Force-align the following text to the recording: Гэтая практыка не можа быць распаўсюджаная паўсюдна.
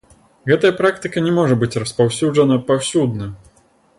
Гэтая 0.51 0.71
практыка 0.79 1.23
не 1.25 1.33
можа 1.39 1.57
быць 1.63 1.79
распаўсюджаная 1.83 2.59
паўсюдна. 2.73 3.31